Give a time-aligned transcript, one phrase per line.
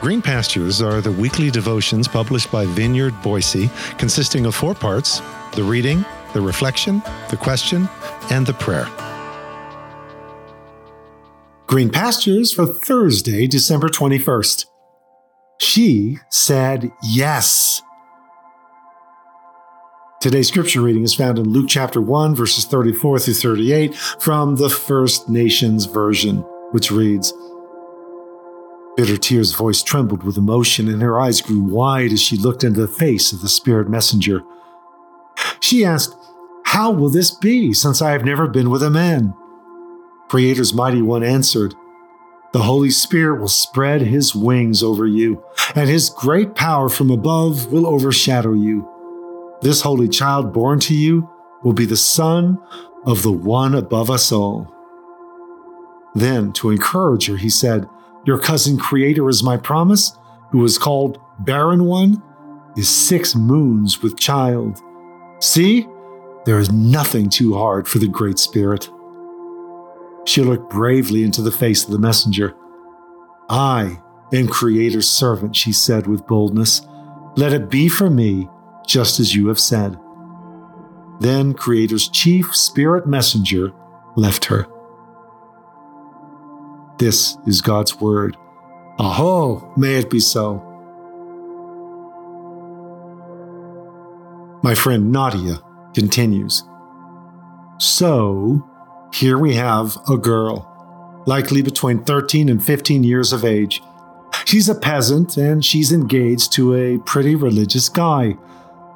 [0.00, 3.68] Green Pastures are the weekly devotions published by Vineyard Boise,
[3.98, 5.20] consisting of four parts
[5.52, 7.86] the reading, the reflection, the question,
[8.30, 8.88] and the prayer.
[11.66, 14.64] Green Pastures for Thursday, December 21st.
[15.58, 17.82] She said yes.
[20.22, 24.70] Today's scripture reading is found in Luke chapter 1, verses 34 through 38 from the
[24.70, 26.38] First Nations Version,
[26.72, 27.34] which reads,
[29.00, 32.82] Bitter Tear's voice trembled with emotion, and her eyes grew wide as she looked into
[32.82, 34.42] the face of the spirit messenger.
[35.58, 36.14] She asked,
[36.66, 39.32] How will this be, since I have never been with a man?
[40.28, 41.74] Creator's mighty one answered,
[42.52, 45.42] The Holy Spirit will spread his wings over you,
[45.74, 48.86] and his great power from above will overshadow you.
[49.62, 51.26] This holy child born to you
[51.62, 52.58] will be the son
[53.06, 54.70] of the one above us all.
[56.14, 57.88] Then, to encourage her, he said,
[58.24, 60.16] your cousin creator is my promise,
[60.50, 62.22] who is called Barren One,
[62.76, 64.80] is six moons with child.
[65.40, 65.86] See,
[66.44, 68.90] there is nothing too hard for the Great Spirit.
[70.26, 72.54] She looked bravely into the face of the messenger.
[73.48, 74.00] I
[74.32, 76.82] am Creator's servant, she said with boldness.
[77.36, 78.48] Let it be for me,
[78.86, 79.98] just as you have said.
[81.20, 83.72] Then Creator's chief spirit messenger
[84.16, 84.66] left her.
[87.00, 88.36] This is God's word.
[88.98, 90.56] Aho, may it be so.
[94.62, 95.62] My friend Nadia
[95.94, 96.62] continues.
[97.78, 98.68] So,
[99.14, 103.82] here we have a girl, likely between 13 and 15 years of age.
[104.44, 108.36] She's a peasant and she's engaged to a pretty religious guy.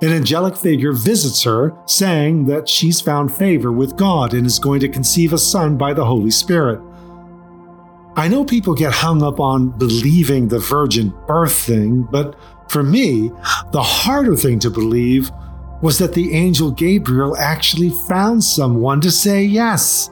[0.00, 4.80] An angelic figure visits her, saying that she's found favor with God and is going
[4.80, 6.80] to conceive a son by the Holy Spirit.
[8.16, 12.36] I know people get hung up on believing the virgin birth thing, but
[12.68, 13.30] for me,
[13.72, 15.30] the harder thing to believe
[15.82, 20.10] was that the angel Gabriel actually found someone to say yes.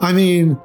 [0.00, 0.58] I mean,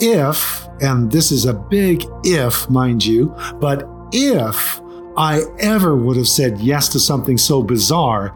[0.00, 4.80] if, and this is a big if, mind you, but if
[5.16, 8.34] I ever would have said yes to something so bizarre,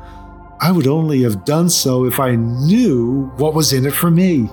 [0.61, 4.51] I would only have done so if I knew what was in it for me.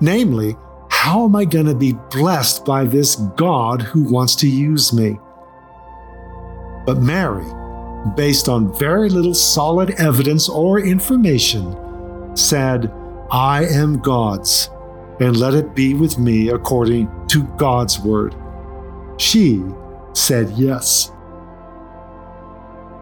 [0.00, 0.56] Namely,
[1.02, 5.18] how am I going to be blessed by this God who wants to use me?
[6.86, 7.44] But Mary,
[8.14, 11.76] based on very little solid evidence or information,
[12.36, 12.92] said,
[13.32, 14.70] I am God's,
[15.18, 18.36] and let it be with me according to God's word.
[19.16, 19.60] She
[20.12, 21.10] said yes.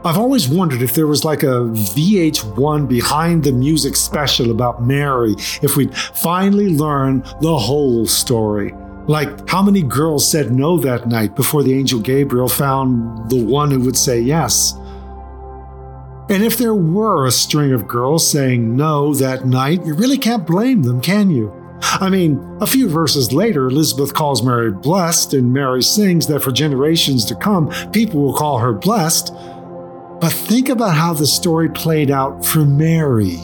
[0.03, 5.35] I've always wondered if there was like a VH1 behind the music special about Mary,
[5.61, 8.73] if we'd finally learn the whole story.
[9.07, 13.71] Like how many girls said no that night before the angel Gabriel found the one
[13.71, 14.73] who would say yes.
[16.31, 20.47] And if there were a string of girls saying no that night, you really can't
[20.47, 21.53] blame them, can you?
[21.83, 26.53] I mean, a few verses later, Elizabeth calls Mary blessed, and Mary sings that for
[26.53, 29.35] generations to come, people will call her blessed.
[30.21, 33.39] But think about how the story played out for Mary.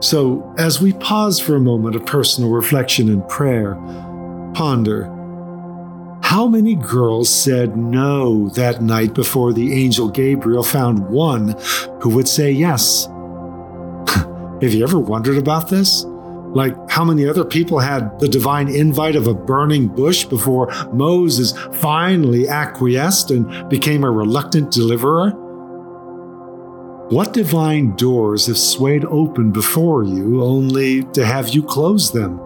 [0.00, 3.74] So, as we pause for a moment of personal reflection and prayer,
[4.54, 5.04] ponder
[6.22, 11.56] how many girls said no that night before the angel Gabriel found one
[12.00, 13.06] who would say yes?
[14.60, 16.04] Have you ever wondered about this?
[16.54, 21.52] Like how many other people had the divine invite of a burning bush before Moses
[21.80, 25.30] finally acquiesced and became a reluctant deliverer?
[27.10, 32.38] What divine doors have swayed open before you only to have you close them?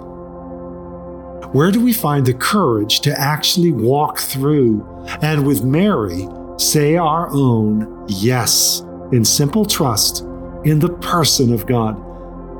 [1.52, 4.86] Where do we find the courage to actually walk through
[5.20, 8.82] and with Mary say our own yes
[9.12, 10.22] in simple trust
[10.64, 12.11] in the person of God?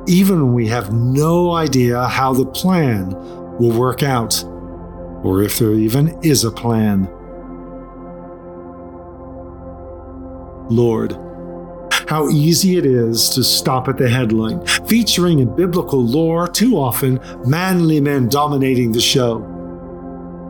[0.07, 3.11] Even when we have no idea how the plan
[3.59, 4.43] will work out,
[5.23, 7.09] or if there even is a plan.
[10.69, 11.13] Lord,
[12.09, 17.21] how easy it is to stop at the headline, featuring in biblical lore too often
[17.47, 19.49] manly men dominating the show.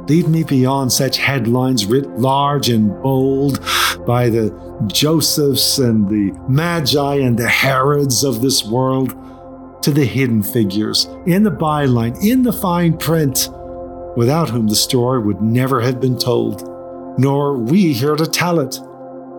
[0.08, 3.60] Lead me beyond such headlines writ large and bold
[4.06, 4.50] by the
[4.86, 9.14] Josephs and the Magi and the Herods of this world
[9.82, 13.48] to the hidden figures, in the byline, in the fine print,
[14.16, 16.68] without whom the story would never have been told,
[17.18, 18.78] nor we here to tell it,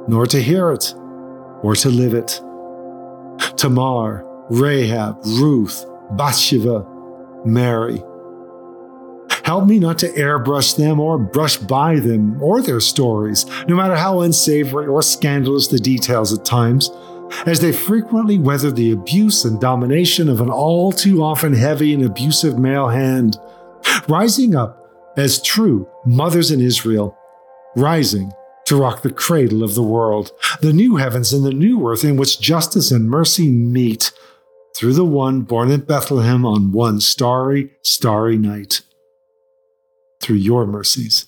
[0.08, 0.94] nor to hear it,
[1.62, 2.42] or to live it.
[3.58, 6.86] Tamar, Rahab, Ruth, Bathsheba,
[7.46, 8.04] Mary.
[9.44, 13.96] Help me not to airbrush them or brush by them or their stories, no matter
[13.96, 16.90] how unsavory or scandalous the details at times,
[17.46, 22.04] as they frequently weather the abuse and domination of an all too often heavy and
[22.04, 23.38] abusive male hand,
[24.08, 24.80] rising up
[25.18, 27.18] as true mothers in Israel,
[27.76, 28.32] rising
[28.66, 30.32] to rock the cradle of the world,
[30.62, 34.12] the new heavens and the new earth in which justice and mercy meet
[34.76, 38.82] through the one born in Bethlehem on one starry, starry night.
[40.22, 41.28] Through your mercies.